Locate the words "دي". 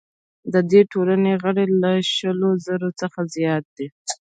3.77-3.87